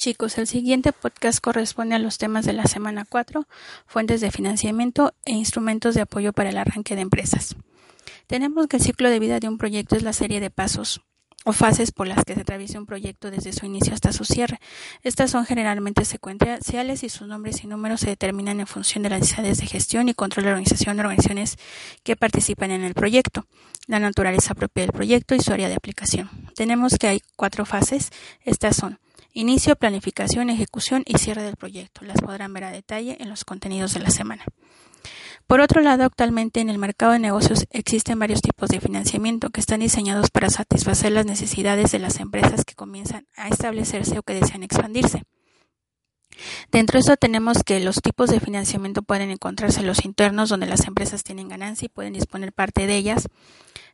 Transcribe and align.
Chicos, 0.00 0.38
el 0.38 0.46
siguiente 0.46 0.94
podcast 0.94 1.40
corresponde 1.40 1.94
a 1.94 1.98
los 1.98 2.16
temas 2.16 2.46
de 2.46 2.54
la 2.54 2.64
semana 2.64 3.04
4, 3.06 3.46
fuentes 3.86 4.22
de 4.22 4.30
financiamiento 4.30 5.12
e 5.26 5.32
instrumentos 5.32 5.94
de 5.94 6.00
apoyo 6.00 6.32
para 6.32 6.48
el 6.48 6.56
arranque 6.56 6.96
de 6.96 7.02
empresas. 7.02 7.54
Tenemos 8.26 8.66
que 8.66 8.78
el 8.78 8.82
ciclo 8.82 9.10
de 9.10 9.18
vida 9.18 9.40
de 9.40 9.48
un 9.48 9.58
proyecto 9.58 9.96
es 9.96 10.02
la 10.02 10.14
serie 10.14 10.40
de 10.40 10.48
pasos 10.48 11.02
o 11.44 11.52
fases 11.52 11.92
por 11.92 12.08
las 12.08 12.24
que 12.24 12.34
se 12.34 12.40
atraviesa 12.40 12.78
un 12.78 12.86
proyecto 12.86 13.30
desde 13.30 13.52
su 13.52 13.66
inicio 13.66 13.92
hasta 13.92 14.14
su 14.14 14.24
cierre. 14.24 14.58
Estas 15.02 15.32
son 15.32 15.44
generalmente 15.44 16.06
secuenciales 16.06 17.02
y 17.02 17.10
sus 17.10 17.28
nombres 17.28 17.62
y 17.62 17.66
números 17.66 18.00
se 18.00 18.08
determinan 18.08 18.58
en 18.58 18.66
función 18.66 19.02
de 19.02 19.10
las 19.10 19.20
necesidades 19.20 19.58
de 19.58 19.66
gestión 19.66 20.08
y 20.08 20.14
control 20.14 20.44
de 20.44 20.50
la 20.50 20.54
organización 20.54 20.96
de 20.96 21.02
organizaciones 21.02 21.58
que 22.04 22.16
participan 22.16 22.70
en 22.70 22.84
el 22.84 22.94
proyecto, 22.94 23.44
la 23.86 23.98
naturaleza 23.98 24.54
propia 24.54 24.84
del 24.84 24.92
proyecto 24.92 25.34
y 25.34 25.40
su 25.40 25.52
área 25.52 25.68
de 25.68 25.74
aplicación. 25.74 26.30
Tenemos 26.54 26.96
que 26.96 27.08
hay 27.08 27.22
cuatro 27.36 27.66
fases. 27.66 28.08
Estas 28.46 28.76
son 28.76 28.98
Inicio, 29.32 29.76
planificación, 29.76 30.50
ejecución 30.50 31.02
y 31.06 31.18
cierre 31.18 31.42
del 31.42 31.56
proyecto. 31.56 32.04
Las 32.04 32.20
podrán 32.20 32.52
ver 32.52 32.64
a 32.64 32.72
detalle 32.72 33.16
en 33.20 33.28
los 33.28 33.44
contenidos 33.44 33.94
de 33.94 34.00
la 34.00 34.10
semana. 34.10 34.44
Por 35.46 35.60
otro 35.60 35.80
lado, 35.82 36.04
actualmente 36.04 36.60
en 36.60 36.70
el 36.70 36.78
mercado 36.78 37.12
de 37.12 37.18
negocios 37.18 37.66
existen 37.70 38.18
varios 38.18 38.40
tipos 38.40 38.68
de 38.68 38.80
financiamiento 38.80 39.50
que 39.50 39.60
están 39.60 39.80
diseñados 39.80 40.30
para 40.30 40.50
satisfacer 40.50 41.12
las 41.12 41.26
necesidades 41.26 41.90
de 41.92 41.98
las 41.98 42.20
empresas 42.20 42.64
que 42.64 42.74
comienzan 42.74 43.26
a 43.36 43.48
establecerse 43.48 44.18
o 44.18 44.22
que 44.22 44.34
desean 44.34 44.62
expandirse. 44.62 45.24
Dentro 46.70 46.98
de 46.98 47.00
eso 47.00 47.16
tenemos 47.16 47.62
que 47.64 47.80
los 47.80 48.00
tipos 48.00 48.30
de 48.30 48.40
financiamiento 48.40 49.02
pueden 49.02 49.30
encontrarse 49.30 49.82
los 49.82 50.04
internos, 50.04 50.48
donde 50.48 50.66
las 50.66 50.86
empresas 50.86 51.24
tienen 51.24 51.48
ganancia 51.48 51.86
y 51.86 51.88
pueden 51.88 52.12
disponer 52.12 52.52
parte 52.52 52.86
de 52.86 52.96
ellas 52.96 53.28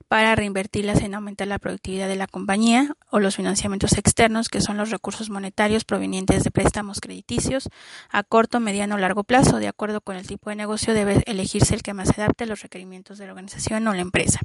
para 0.09 0.35
reinvertirlas 0.35 1.01
en 1.03 1.15
aumentar 1.15 1.49
la 1.49 1.59
productividad 1.59 2.09
de 2.09 2.17
la 2.17 2.27
compañía 2.27 2.95
o 3.11 3.19
los 3.19 3.37
financiamientos 3.37 3.99
externos, 3.99 4.49
que 4.49 4.61
son 4.61 4.77
los 4.77 4.91
recursos 4.91 5.31
monetarios 5.31 5.85
provenientes 5.85 6.45
de 6.45 6.51
préstamos 6.51 7.01
crediticios 7.01 7.69
a 8.11 8.23
corto, 8.23 8.61
mediano 8.61 8.95
o 8.95 8.99
largo 8.99 9.25
plazo. 9.25 9.59
De 9.59 9.69
acuerdo 9.69 10.01
con 10.01 10.17
el 10.17 10.27
tipo 10.27 10.51
de 10.51 10.57
negocio, 10.57 10.95
debe 10.95 11.23
elegirse 11.27 11.75
el 11.75 11.83
que 11.83 11.95
más 11.95 12.09
se 12.09 12.21
adapte 12.21 12.45
a 12.45 12.47
los 12.47 12.63
requerimientos 12.63 13.19
de 13.19 13.27
la 13.27 13.33
organización 13.33 13.87
o 13.89 13.95
la 13.95 14.03
empresa. 14.03 14.41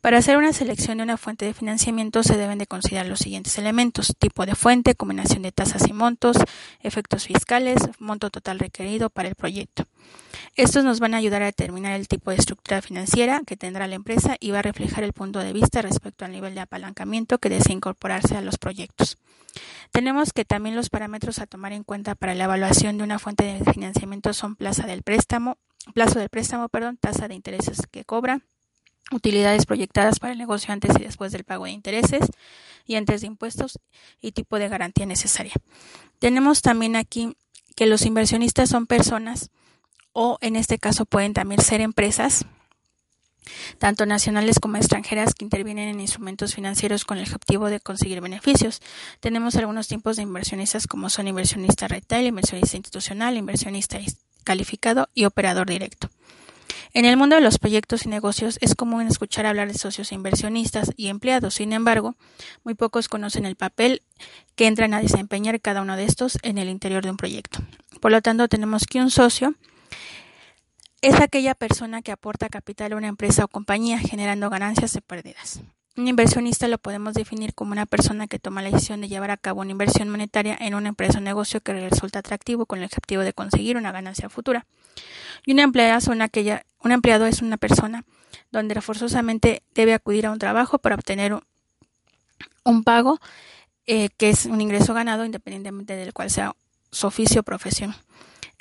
Para 0.00 0.18
hacer 0.18 0.36
una 0.36 0.52
selección 0.52 0.98
de 0.98 1.04
una 1.04 1.16
fuente 1.16 1.44
de 1.44 1.54
financiamiento 1.54 2.22
se 2.22 2.36
deben 2.36 2.58
de 2.58 2.66
considerar 2.66 3.06
los 3.06 3.20
siguientes 3.20 3.56
elementos: 3.58 4.14
tipo 4.18 4.46
de 4.46 4.54
fuente, 4.54 4.94
combinación 4.94 5.42
de 5.42 5.52
tasas 5.52 5.88
y 5.88 5.92
montos, 5.92 6.36
efectos 6.80 7.26
fiscales, 7.26 7.78
monto 7.98 8.30
total 8.30 8.58
requerido 8.58 9.10
para 9.10 9.28
el 9.28 9.34
proyecto. 9.34 9.86
Estos 10.56 10.84
nos 10.84 11.00
van 11.00 11.14
a 11.14 11.18
ayudar 11.18 11.42
a 11.42 11.46
determinar 11.46 11.94
el 11.94 12.08
tipo 12.08 12.30
de 12.30 12.36
estructura 12.36 12.82
financiera 12.82 13.42
que 13.46 13.56
tendrá 13.56 13.86
la 13.86 13.94
empresa 13.94 14.36
y 14.38 14.50
va 14.50 14.58
a 14.58 14.62
reflejar 14.62 15.04
el 15.04 15.12
punto 15.12 15.38
de 15.38 15.52
vista 15.52 15.80
respecto 15.80 16.24
al 16.24 16.32
nivel 16.32 16.54
de 16.54 16.60
apalancamiento 16.60 17.38
que 17.38 17.48
desea 17.48 17.74
incorporarse 17.74 18.36
a 18.36 18.42
los 18.42 18.58
proyectos. 18.58 19.18
Tenemos 19.90 20.32
que 20.32 20.44
también 20.44 20.76
los 20.76 20.90
parámetros 20.90 21.38
a 21.38 21.46
tomar 21.46 21.72
en 21.72 21.84
cuenta 21.84 22.14
para 22.14 22.34
la 22.34 22.44
evaluación 22.44 22.98
de 22.98 23.04
una 23.04 23.18
fuente 23.18 23.44
de 23.44 23.72
financiamiento 23.72 24.32
son 24.32 24.56
plaza 24.56 24.86
del 24.86 25.02
préstamo, 25.02 25.58
plazo 25.94 26.18
del 26.18 26.28
préstamo, 26.28 26.68
perdón, 26.68 26.96
tasa 26.96 27.28
de 27.28 27.34
intereses 27.34 27.86
que 27.90 28.04
cobra, 28.04 28.40
utilidades 29.10 29.66
proyectadas 29.66 30.20
para 30.20 30.32
el 30.32 30.38
negocio 30.38 30.72
antes 30.72 30.92
y 30.98 31.02
después 31.02 31.32
del 31.32 31.44
pago 31.44 31.64
de 31.64 31.72
intereses 31.72 32.30
y 32.86 32.96
antes 32.96 33.20
de 33.20 33.26
impuestos 33.26 33.78
y 34.20 34.32
tipo 34.32 34.58
de 34.58 34.68
garantía 34.68 35.06
necesaria. 35.06 35.54
Tenemos 36.18 36.62
también 36.62 36.96
aquí 36.96 37.36
que 37.74 37.86
los 37.86 38.06
inversionistas 38.06 38.68
son 38.68 38.86
personas 38.86 39.50
o 40.12 40.38
en 40.40 40.56
este 40.56 40.78
caso 40.78 41.04
pueden 41.04 41.32
también 41.32 41.60
ser 41.60 41.80
empresas 41.80 42.44
tanto 43.78 44.06
nacionales 44.06 44.60
como 44.60 44.76
extranjeras 44.76 45.34
que 45.34 45.44
intervienen 45.44 45.88
en 45.88 46.00
instrumentos 46.00 46.54
financieros 46.54 47.04
con 47.04 47.18
el 47.18 47.24
objetivo 47.24 47.68
de 47.70 47.80
conseguir 47.80 48.20
beneficios. 48.20 48.80
Tenemos 49.20 49.56
algunos 49.56 49.88
tipos 49.88 50.16
de 50.16 50.22
inversionistas 50.22 50.86
como 50.86 51.10
son 51.10 51.28
inversionista 51.28 51.88
retail, 51.88 52.26
inversionista 52.26 52.76
institucional, 52.76 53.36
inversionista 53.36 53.98
calificado 54.44 55.08
y 55.14 55.24
operador 55.24 55.68
directo. 55.68 56.08
En 56.94 57.06
el 57.06 57.16
mundo 57.16 57.36
de 57.36 57.42
los 57.42 57.58
proyectos 57.58 58.04
y 58.04 58.10
negocios 58.10 58.58
es 58.60 58.74
común 58.74 59.06
escuchar 59.06 59.46
hablar 59.46 59.68
de 59.68 59.78
socios 59.78 60.12
inversionistas 60.12 60.92
y 60.96 61.08
empleados, 61.08 61.54
sin 61.54 61.72
embargo, 61.72 62.16
muy 62.64 62.74
pocos 62.74 63.08
conocen 63.08 63.46
el 63.46 63.56
papel 63.56 64.02
que 64.56 64.66
entran 64.66 64.92
a 64.92 65.00
desempeñar 65.00 65.58
cada 65.62 65.80
uno 65.80 65.96
de 65.96 66.04
estos 66.04 66.38
en 66.42 66.58
el 66.58 66.68
interior 66.68 67.02
de 67.02 67.10
un 67.10 67.16
proyecto. 67.16 67.60
Por 68.00 68.10
lo 68.10 68.20
tanto, 68.20 68.46
tenemos 68.48 68.84
que 68.84 69.00
un 69.00 69.10
socio 69.10 69.54
es 71.00 71.20
aquella 71.20 71.54
persona 71.54 72.02
que 72.02 72.12
aporta 72.12 72.50
capital 72.50 72.92
a 72.92 72.96
una 72.96 73.08
empresa 73.08 73.44
o 73.44 73.48
compañía 73.48 73.98
generando 73.98 74.50
ganancias 74.50 74.94
o 74.94 75.00
pérdidas. 75.00 75.62
Un 75.94 76.08
inversionista 76.08 76.68
lo 76.68 76.78
podemos 76.78 77.12
definir 77.12 77.54
como 77.54 77.72
una 77.72 77.84
persona 77.84 78.26
que 78.26 78.38
toma 78.38 78.62
la 78.62 78.70
decisión 78.70 79.02
de 79.02 79.08
llevar 79.08 79.30
a 79.30 79.36
cabo 79.36 79.60
una 79.60 79.72
inversión 79.72 80.08
monetaria 80.08 80.56
en 80.58 80.74
una 80.74 80.88
empresa 80.88 81.18
o 81.18 81.20
negocio 81.20 81.60
que 81.60 81.74
resulta 81.74 82.20
atractivo 82.20 82.64
con 82.64 82.78
el 82.78 82.86
objetivo 82.86 83.22
de 83.22 83.34
conseguir 83.34 83.76
una 83.76 83.92
ganancia 83.92 84.30
futura. 84.30 84.64
Y 85.44 85.52
una 85.52 85.64
empleada 85.64 85.98
un 86.08 86.92
empleado 86.92 87.26
es 87.26 87.42
una 87.42 87.58
persona 87.58 88.04
donde 88.50 88.80
forzosamente 88.80 89.62
debe 89.74 89.92
acudir 89.92 90.24
a 90.24 90.30
un 90.30 90.38
trabajo 90.38 90.78
para 90.78 90.94
obtener 90.94 91.38
un, 92.64 92.84
pago 92.84 93.20
eh, 93.86 94.08
que 94.16 94.30
es 94.30 94.46
un 94.46 94.60
ingreso 94.62 94.94
ganado 94.94 95.26
independientemente 95.26 95.94
del 95.94 96.14
cual 96.14 96.30
sea 96.30 96.54
su 96.90 97.06
oficio 97.06 97.42
o 97.42 97.44
profesión. 97.44 97.94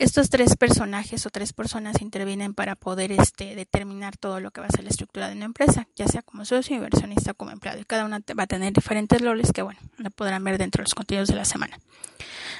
Estos 0.02 0.32
tres 0.32 0.56
personajes 0.56 1.28
o 1.28 1.30
tres 1.30 1.54
personas 1.54 2.02
intervienen 2.02 2.56
para 2.56 2.74
poder 2.74 3.12
este, 3.12 3.54
determinar 3.54 4.18
todo 4.18 4.40
lo 4.40 4.50
que 4.50 4.60
va 4.60 4.66
a 4.66 4.72
ser 4.72 4.84
la 4.84 4.90
estructura 4.90 5.30
de 5.30 5.36
una 5.36 5.46
empresa, 5.46 5.88
ya 5.96 6.08
sea 6.08 6.24
como 6.24 6.44
socio, 6.44 6.76
inversionista 6.76 7.34
o 7.34 7.36
como 7.36 7.52
empleado. 7.52 7.80
Y 7.80 7.86
cada 7.86 8.06
una 8.06 8.20
va 8.36 8.44
a 8.46 8.48
tener 8.48 8.74
diferentes 8.74 9.22
roles 9.22 9.52
que, 9.54 9.62
bueno, 9.62 9.80
lo 9.98 10.10
podrán 10.10 10.44
ver 10.44 10.58
dentro 10.58 10.80
de 10.82 10.86
los 10.86 10.96
contenidos 10.96 11.30
de 11.30 11.36
la 11.36 11.46
semana. 11.46 11.78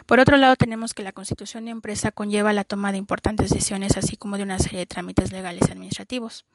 Por 0.06 0.20
otro 0.20 0.38
lado, 0.38 0.56
tenemos 0.56 0.94
que 0.94 1.02
la 1.02 1.14
constitución 1.14 1.66
de 1.66 1.72
empresa 1.72 2.12
conlleva 2.12 2.54
la 2.54 2.64
toma 2.64 2.92
de 2.92 3.00
importantes 3.00 3.50
decisiones, 3.50 3.98
así 3.98 4.18
como 4.18 4.38
de 4.38 4.44
una 4.44 4.60
serie 4.60 4.78
de 4.78 4.86
trámites 4.86 5.32
legales 5.32 5.64
y 5.68 5.72
administrativos. 5.72 6.46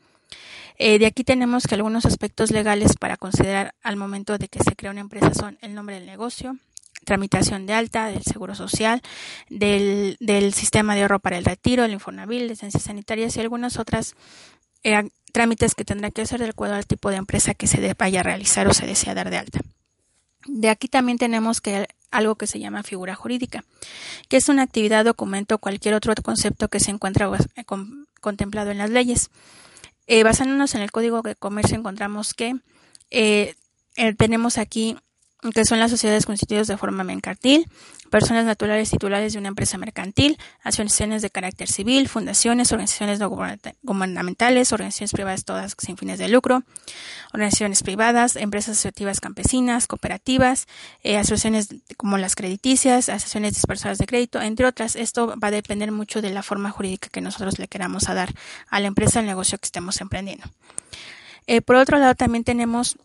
Eh, 0.78 1.00
de 1.00 1.06
aquí 1.06 1.24
tenemos 1.24 1.66
que 1.66 1.74
algunos 1.74 2.06
aspectos 2.06 2.52
legales 2.52 2.94
para 2.96 3.16
considerar 3.16 3.74
al 3.82 3.96
momento 3.96 4.38
de 4.38 4.46
que 4.46 4.62
se 4.62 4.76
crea 4.76 4.92
una 4.92 5.00
empresa 5.00 5.34
son 5.34 5.58
el 5.62 5.74
nombre 5.74 5.96
del 5.96 6.06
negocio, 6.06 6.56
tramitación 7.06 7.64
de 7.64 7.72
alta, 7.72 8.06
del 8.08 8.24
seguro 8.24 8.54
social, 8.54 9.00
del, 9.48 10.16
del 10.20 10.52
sistema 10.52 10.94
de 10.94 11.02
ahorro 11.02 11.20
para 11.20 11.38
el 11.38 11.44
retiro, 11.44 11.84
el 11.84 11.92
Infonavil, 11.92 12.48
licencias 12.48 12.82
sanitarias 12.82 13.36
y 13.36 13.40
algunas 13.40 13.78
otras 13.78 14.14
eh, 14.82 15.08
trámites 15.32 15.74
que 15.74 15.84
tendrá 15.84 16.10
que 16.10 16.22
hacer 16.22 16.40
de 16.40 16.50
acuerdo 16.50 16.74
al 16.74 16.86
tipo 16.86 17.08
de 17.10 17.16
empresa 17.16 17.54
que 17.54 17.66
se 17.66 17.94
vaya 17.94 18.20
a 18.20 18.22
realizar 18.22 18.66
o 18.66 18.74
se 18.74 18.86
desea 18.86 19.14
dar 19.14 19.30
de 19.30 19.38
alta. 19.38 19.60
De 20.46 20.68
aquí 20.68 20.88
también 20.88 21.16
tenemos 21.16 21.60
que 21.60 21.88
algo 22.10 22.34
que 22.34 22.46
se 22.46 22.58
llama 22.58 22.82
figura 22.82 23.14
jurídica, 23.14 23.64
que 24.28 24.36
es 24.36 24.48
una 24.48 24.62
actividad, 24.62 25.04
documento 25.04 25.54
o 25.54 25.58
cualquier 25.58 25.94
otro 25.94 26.12
concepto 26.22 26.68
que 26.68 26.80
se 26.80 26.90
encuentra 26.90 27.30
eh, 27.54 27.64
contemplado 28.20 28.70
en 28.70 28.78
las 28.78 28.90
leyes. 28.90 29.30
Eh, 30.08 30.24
basándonos 30.24 30.74
en 30.74 30.82
el 30.82 30.90
Código 30.90 31.22
de 31.22 31.36
Comercio 31.36 31.78
encontramos 31.78 32.34
que 32.34 32.54
tenemos 34.18 34.58
aquí 34.58 34.96
que 35.52 35.64
son 35.64 35.80
las 35.80 35.90
sociedades 35.90 36.26
constituidas 36.26 36.66
de 36.66 36.76
forma 36.76 37.04
mercantil, 37.04 37.68
personas 38.10 38.44
naturales 38.44 38.90
titulares 38.90 39.32
de 39.32 39.38
una 39.38 39.48
empresa 39.48 39.78
mercantil, 39.78 40.38
asociaciones 40.62 41.22
de 41.22 41.30
carácter 41.30 41.68
civil, 41.68 42.08
fundaciones, 42.08 42.72
organizaciones 42.72 43.18
no 43.18 43.28
gubernamentales, 43.28 44.72
organizaciones 44.72 45.12
privadas 45.12 45.44
todas 45.44 45.74
sin 45.78 45.96
fines 45.96 46.18
de 46.18 46.28
lucro, 46.28 46.62
organizaciones 47.32 47.82
privadas, 47.82 48.36
empresas 48.36 48.72
asociativas 48.72 49.20
campesinas, 49.20 49.86
cooperativas, 49.86 50.66
eh, 51.02 51.16
asociaciones 51.16 51.68
como 51.96 52.18
las 52.18 52.34
crediticias, 52.34 53.08
asociaciones 53.08 53.54
dispersadas 53.54 53.98
de 53.98 54.06
crédito, 54.06 54.40
entre 54.40 54.66
otras. 54.66 54.96
Esto 54.96 55.34
va 55.42 55.48
a 55.48 55.50
depender 55.50 55.92
mucho 55.92 56.22
de 56.22 56.30
la 56.30 56.42
forma 56.42 56.70
jurídica 56.70 57.08
que 57.10 57.20
nosotros 57.20 57.58
le 57.58 57.68
queramos 57.68 58.04
dar 58.04 58.32
a 58.68 58.80
la 58.80 58.86
empresa, 58.86 59.20
al 59.20 59.26
negocio 59.26 59.58
que 59.58 59.66
estemos 59.66 60.00
emprendiendo. 60.00 60.44
Eh, 61.46 61.60
por 61.60 61.76
otro 61.76 61.98
lado, 61.98 62.14
también 62.14 62.44
tenemos 62.44 62.96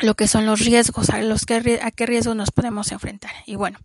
lo 0.00 0.14
que 0.14 0.28
son 0.28 0.46
los 0.46 0.60
riesgos, 0.60 1.10
a, 1.10 1.20
los 1.22 1.44
que, 1.44 1.80
a 1.82 1.90
qué 1.90 2.06
riesgos 2.06 2.36
nos 2.36 2.50
podemos 2.50 2.92
enfrentar. 2.92 3.32
Y 3.46 3.56
bueno, 3.56 3.78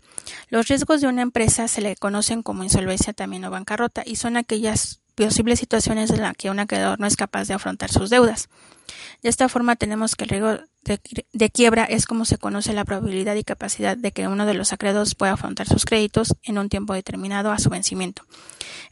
los 0.50 0.68
riesgos 0.68 1.02
de 1.02 1.08
una 1.08 1.22
empresa 1.22 1.68
se 1.68 1.82
le 1.82 1.96
conocen 1.96 2.44
como 2.44 2.64
insolvencia 2.64 3.14
también 3.14 3.46
o 3.46 3.52
bancarrota 3.52 4.04
y 4.06 4.16
son 4.16 4.38
aquellas 4.38 5.02
posibles 5.16 5.60
situaciones 5.60 6.10
en 6.12 6.22
las 6.22 6.36
que 6.36 6.50
un 6.50 6.60
acreedor 6.60 7.00
no 7.00 7.08
es 7.08 7.16
capaz 7.16 7.48
de 7.48 7.54
afrontar 7.54 7.92
sus 7.92 8.10
deudas. 8.10 8.50
De 9.24 9.30
esta 9.30 9.50
forma 9.50 9.76
tenemos 9.76 10.16
que 10.16 10.26
el 10.26 10.30
riesgo 10.30 10.60
de, 10.84 11.50
quiebra 11.50 11.86
es 11.86 12.06
como 12.06 12.26
se 12.26 12.38
conoce 12.38 12.74
la 12.74 12.86
probabilidad 12.86 13.36
y 13.36 13.44
capacidad 13.44 13.98
de 13.98 14.12
que 14.12 14.28
uno 14.28 14.46
de 14.46 14.54
los 14.54 14.72
acreedores 14.72 15.16
pueda 15.16 15.34
afrontar 15.34 15.68
sus 15.68 15.86
créditos 15.86 16.36
en 16.44 16.60
un 16.60 16.70
tiempo 16.70 16.94
determinado 16.94 17.52
a 17.52 17.58
su 17.58 17.70
vencimiento. 17.70 18.24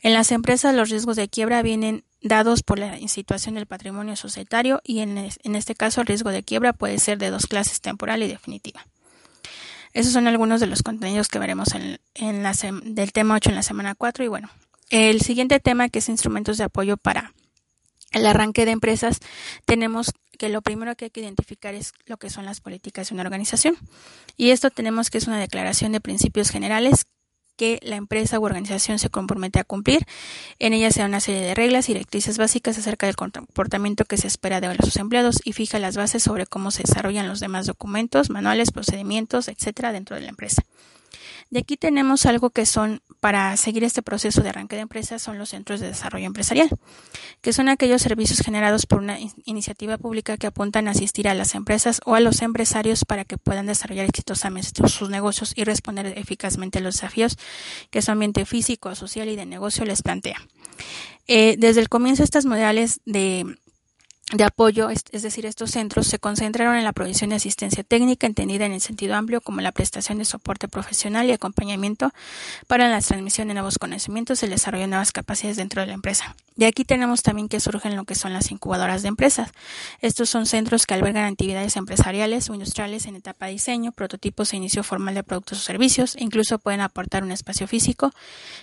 En 0.01 0.13
las 0.13 0.31
empresas 0.31 0.73
los 0.73 0.89
riesgos 0.89 1.17
de 1.17 1.29
quiebra 1.29 1.61
vienen 1.61 2.03
dados 2.23 2.63
por 2.63 2.79
la 2.79 2.97
situación 3.07 3.55
del 3.55 3.67
patrimonio 3.67 4.15
societario 4.15 4.81
y 4.83 4.99
en, 4.99 5.17
este 5.17 5.75
caso 5.75 6.01
el 6.01 6.07
riesgo 6.07 6.31
de 6.31 6.41
quiebra 6.41 6.73
puede 6.73 6.97
ser 6.97 7.19
de 7.19 7.29
dos 7.29 7.45
clases, 7.45 7.81
temporal 7.81 8.23
y 8.23 8.27
definitiva. 8.27 8.87
Esos 9.91 10.13
son 10.13 10.27
algunos 10.27 10.59
de 10.59 10.67
los 10.67 10.81
contenidos 10.81 11.27
que 11.27 11.37
veremos 11.37 11.69
en, 11.75 11.99
del 12.95 13.11
tema 13.11 13.35
8 13.35 13.49
en 13.49 13.55
la 13.55 13.61
semana 13.61 13.93
4 13.93 14.23
y 14.23 14.27
bueno, 14.27 14.49
el 14.89 15.21
siguiente 15.21 15.59
tema 15.59 15.89
que 15.89 15.99
es 15.99 16.09
instrumentos 16.09 16.57
de 16.57 16.63
apoyo 16.63 16.97
para 16.97 17.33
el 18.11 18.25
arranque 18.25 18.65
de 18.65 18.71
empresas, 18.71 19.19
tenemos 19.65 20.11
que 20.37 20.49
lo 20.49 20.61
primero 20.61 20.95
que 20.95 21.05
hay 21.05 21.11
que 21.11 21.21
identificar 21.21 21.73
es 21.75 21.93
lo 22.05 22.17
que 22.17 22.29
son 22.29 22.45
las 22.45 22.61
políticas 22.61 23.09
de 23.09 23.15
una 23.15 23.23
organización. 23.23 23.75
Y 24.37 24.51
esto 24.51 24.69
tenemos 24.69 25.09
que 25.09 25.17
es 25.17 25.27
una 25.27 25.39
declaración 25.39 25.91
de 25.91 26.01
principios 26.01 26.49
generales 26.49 27.05
que 27.55 27.79
la 27.83 27.95
empresa 27.95 28.39
u 28.39 28.45
organización 28.45 28.99
se 28.99 29.09
compromete 29.09 29.59
a 29.59 29.63
cumplir. 29.63 30.05
En 30.59 30.73
ella 30.73 30.91
se 30.91 31.01
da 31.01 31.05
una 31.05 31.19
serie 31.19 31.41
de 31.41 31.55
reglas 31.55 31.89
y 31.89 31.93
directrices 31.93 32.37
básicas 32.37 32.77
acerca 32.77 33.05
del 33.05 33.15
comportamiento 33.15 34.05
que 34.05 34.17
se 34.17 34.27
espera 34.27 34.61
de 34.61 34.75
sus 34.83 34.97
empleados 34.97 35.37
y 35.43 35.53
fija 35.53 35.79
las 35.79 35.97
bases 35.97 36.23
sobre 36.23 36.45
cómo 36.45 36.71
se 36.71 36.83
desarrollan 36.83 37.27
los 37.27 37.39
demás 37.39 37.65
documentos, 37.65 38.29
manuales, 38.29 38.71
procedimientos, 38.71 39.47
etcétera, 39.47 39.91
dentro 39.91 40.15
de 40.15 40.23
la 40.23 40.29
empresa. 40.29 40.63
De 41.53 41.59
aquí 41.59 41.77
tenemos 41.77 42.25
algo 42.25 42.49
que 42.49 42.65
son, 42.65 43.03
para 43.19 43.55
seguir 43.57 43.83
este 43.83 44.01
proceso 44.01 44.41
de 44.41 44.49
arranque 44.49 44.75
de 44.75 44.81
empresas, 44.81 45.21
son 45.21 45.37
los 45.37 45.49
centros 45.49 45.79
de 45.79 45.85
desarrollo 45.85 46.25
empresarial, 46.25 46.67
que 47.41 47.53
son 47.53 47.69
aquellos 47.69 48.01
servicios 48.01 48.39
generados 48.39 48.87
por 48.87 48.97
una 48.97 49.19
iniciativa 49.45 49.99
pública 49.99 50.35
que 50.37 50.47
apuntan 50.47 50.87
a 50.87 50.91
asistir 50.91 51.27
a 51.27 51.35
las 51.35 51.53
empresas 51.53 52.01
o 52.05 52.15
a 52.15 52.21
los 52.21 52.41
empresarios 52.41 53.05
para 53.05 53.23
que 53.23 53.37
puedan 53.37 53.67
desarrollar 53.67 54.05
exitosamente 54.05 54.87
sus 54.87 55.11
negocios 55.11 55.53
y 55.55 55.63
responder 55.63 56.17
eficazmente 56.17 56.79
a 56.79 56.81
los 56.81 56.95
desafíos 56.95 57.37
que 57.91 58.01
su 58.01 58.09
ambiente 58.09 58.45
físico, 58.45 58.95
social 58.95 59.29
y 59.29 59.35
de 59.35 59.45
negocio 59.45 59.85
les 59.85 60.01
plantea. 60.01 60.41
Eh, 61.27 61.55
desde 61.59 61.81
el 61.81 61.87
comienzo, 61.87 62.23
estas 62.23 62.45
modales 62.45 62.99
de 63.05 63.59
de 64.31 64.43
apoyo, 64.45 64.89
es, 64.89 65.03
decir, 65.11 65.45
estos 65.45 65.71
centros 65.71 66.07
se 66.07 66.17
concentraron 66.17 66.75
en 66.75 66.83
la 66.83 66.93
provisión 66.93 67.29
de 67.29 67.35
asistencia 67.35 67.83
técnica 67.83 68.25
entendida 68.25 68.65
en 68.65 68.71
el 68.71 68.81
sentido 68.81 69.15
amplio 69.15 69.41
como 69.41 69.61
la 69.61 69.71
prestación 69.71 70.17
de 70.17 70.25
soporte 70.25 70.67
profesional 70.67 71.27
y 71.27 71.33
acompañamiento 71.33 72.11
para 72.67 72.89
la 72.89 73.01
transmisión 73.01 73.49
de 73.49 73.53
nuevos 73.53 73.77
conocimientos 73.77 74.41
y 74.41 74.45
el 74.45 74.51
desarrollo 74.51 74.83
de 74.83 74.87
nuevas 74.87 75.11
capacidades 75.11 75.57
dentro 75.57 75.81
de 75.81 75.87
la 75.87 75.93
empresa. 75.93 76.35
De 76.55 76.67
aquí 76.67 76.85
tenemos 76.85 77.23
también 77.23 77.49
que 77.49 77.59
surgen 77.59 77.95
lo 77.95 78.05
que 78.05 78.13
son 78.13 78.31
las 78.31 78.51
incubadoras 78.51 79.01
de 79.01 79.07
empresas. 79.07 79.51
Estos 80.01 80.29
son 80.29 80.45
centros 80.45 80.85
que 80.85 80.93
albergan 80.93 81.25
actividades 81.25 81.75
empresariales 81.77 82.49
o 82.49 82.53
industriales 82.53 83.07
en 83.07 83.15
etapa 83.15 83.47
de 83.47 83.53
diseño, 83.53 83.91
prototipos 83.91 84.53
e 84.53 84.57
inicio 84.57 84.83
formal 84.83 85.15
de 85.15 85.23
productos 85.23 85.59
o 85.59 85.61
servicios, 85.61 86.15
e 86.15 86.23
incluso 86.23 86.59
pueden 86.59 86.81
aportar 86.81 87.23
un 87.23 87.31
espacio 87.31 87.67
físico, 87.67 88.13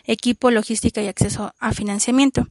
equipo, 0.05 0.53
logística 0.53 1.03
y 1.03 1.09
acceso 1.09 1.53
a 1.59 1.73
financiamiento. 1.73 2.47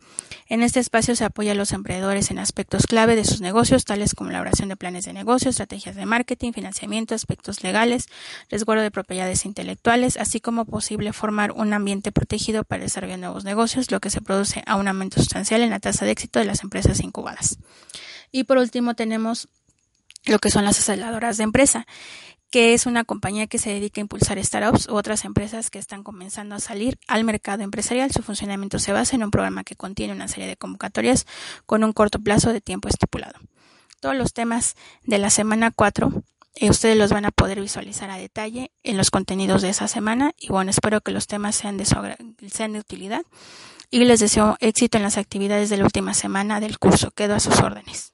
En 0.47 0.61
este 0.61 0.81
espacio 0.81 1.15
se 1.15 1.23
apoya 1.23 1.53
a 1.53 1.55
los 1.55 1.71
emprendedores 1.71 2.31
en 2.31 2.39
aspectos 2.39 2.85
de 3.15 3.25
sus 3.25 3.41
negocios, 3.41 3.85
tales 3.85 4.13
como 4.15 4.29
elaboración 4.29 4.69
de 4.69 4.75
planes 4.75 5.05
de 5.05 5.13
negocio, 5.13 5.49
estrategias 5.49 5.95
de 5.95 6.05
marketing, 6.05 6.51
financiamiento, 6.53 7.15
aspectos 7.15 7.63
legales, 7.63 8.07
resguardo 8.49 8.83
de 8.83 8.91
propiedades 8.91 9.45
intelectuales, 9.45 10.17
así 10.17 10.39
como 10.39 10.65
posible 10.65 11.13
formar 11.13 11.51
un 11.51 11.73
ambiente 11.73 12.11
protegido 12.11 12.63
para 12.63 12.83
desarrollar 12.83 13.19
nuevos 13.19 13.43
negocios, 13.43 13.91
lo 13.91 13.99
que 13.99 14.09
se 14.09 14.21
produce 14.21 14.63
a 14.65 14.75
un 14.75 14.87
aumento 14.87 15.19
sustancial 15.19 15.61
en 15.61 15.69
la 15.69 15.79
tasa 15.79 16.05
de 16.05 16.11
éxito 16.11 16.39
de 16.39 16.45
las 16.45 16.63
empresas 16.63 16.99
incubadas. 17.01 17.57
Y 18.31 18.43
por 18.43 18.57
último 18.57 18.95
tenemos 18.95 19.47
lo 20.25 20.39
que 20.39 20.49
son 20.49 20.65
las 20.65 20.79
aceleradoras 20.79 21.37
de 21.37 21.43
empresa 21.43 21.87
que 22.49 22.73
es 22.73 22.85
una 22.85 23.03
compañía 23.03 23.47
que 23.47 23.57
se 23.57 23.69
dedica 23.69 24.01
a 24.01 24.03
impulsar 24.03 24.43
startups 24.43 24.87
u 24.89 24.95
otras 24.95 25.25
empresas 25.25 25.69
que 25.69 25.79
están 25.79 26.03
comenzando 26.03 26.55
a 26.55 26.59
salir 26.59 26.97
al 27.07 27.23
mercado 27.23 27.63
empresarial. 27.63 28.11
Su 28.11 28.23
funcionamiento 28.23 28.79
se 28.79 28.91
basa 28.91 29.15
en 29.15 29.23
un 29.23 29.31
programa 29.31 29.63
que 29.63 29.75
contiene 29.75 30.13
una 30.13 30.27
serie 30.27 30.47
de 30.47 30.57
convocatorias 30.57 31.27
con 31.65 31.83
un 31.83 31.93
corto 31.93 32.19
plazo 32.19 32.51
de 32.51 32.61
tiempo 32.61 32.87
estipulado. 32.87 33.39
Todos 33.99 34.15
los 34.15 34.33
temas 34.33 34.75
de 35.03 35.17
la 35.17 35.29
semana 35.29 35.71
4 35.71 36.23
eh, 36.55 36.69
ustedes 36.69 36.97
los 36.97 37.11
van 37.11 37.25
a 37.25 37.31
poder 37.31 37.61
visualizar 37.61 38.09
a 38.09 38.17
detalle 38.17 38.71
en 38.83 38.97
los 38.97 39.11
contenidos 39.11 39.61
de 39.61 39.69
esa 39.69 39.87
semana 39.87 40.33
y 40.37 40.47
bueno, 40.47 40.71
espero 40.71 41.01
que 41.01 41.11
los 41.11 41.27
temas 41.27 41.55
sean 41.55 41.77
de, 41.77 41.85
sean 41.85 42.73
de 42.73 42.79
utilidad 42.79 43.21
y 43.91 44.03
les 44.03 44.19
deseo 44.19 44.57
éxito 44.59 44.97
en 44.97 45.03
las 45.03 45.17
actividades 45.17 45.69
de 45.69 45.77
la 45.77 45.85
última 45.85 46.13
semana 46.13 46.59
del 46.59 46.79
curso. 46.79 47.11
Quedo 47.11 47.35
a 47.35 47.39
sus 47.39 47.59
órdenes. 47.59 48.13